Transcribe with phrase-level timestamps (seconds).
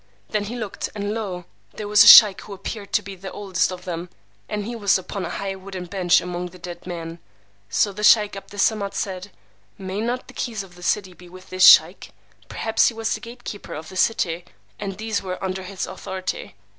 [0.31, 1.45] Then he looked, and lo,
[1.75, 4.09] there was a sheykh who appeared to be the oldest of them,
[4.49, 7.19] and he was upon a high wooden bench among the dead men.
[7.69, 9.29] So the sheykh 'Abd Es Samad said,
[9.77, 12.09] May not the keys of the city be with this sheykh?
[12.49, 14.43] Perhaps he was the gate keeper of the city,
[14.79, 16.55] and these were under his authority.